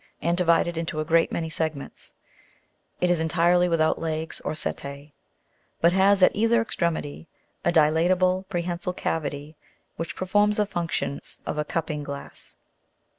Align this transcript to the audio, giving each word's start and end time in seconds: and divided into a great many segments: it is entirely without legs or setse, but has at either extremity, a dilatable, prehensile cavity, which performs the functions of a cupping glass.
and 0.19 0.35
divided 0.35 0.79
into 0.79 0.99
a 0.99 1.05
great 1.05 1.31
many 1.31 1.47
segments: 1.47 2.15
it 2.99 3.11
is 3.11 3.19
entirely 3.19 3.69
without 3.69 3.99
legs 3.99 4.41
or 4.43 4.55
setse, 4.55 5.11
but 5.79 5.93
has 5.93 6.23
at 6.23 6.35
either 6.35 6.59
extremity, 6.59 7.27
a 7.63 7.71
dilatable, 7.71 8.43
prehensile 8.49 8.93
cavity, 8.93 9.55
which 9.97 10.15
performs 10.15 10.57
the 10.57 10.65
functions 10.65 11.39
of 11.45 11.59
a 11.59 11.63
cupping 11.63 12.01
glass. 12.01 12.55